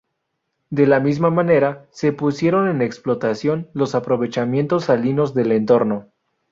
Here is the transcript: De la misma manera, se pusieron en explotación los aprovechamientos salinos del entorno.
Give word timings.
De 0.71 0.87
la 0.87 0.99
misma 0.99 1.29
manera, 1.29 1.85
se 1.91 2.11
pusieron 2.11 2.67
en 2.67 2.81
explotación 2.81 3.69
los 3.73 3.93
aprovechamientos 3.93 4.85
salinos 4.85 5.35
del 5.35 5.51
entorno. 5.51 6.07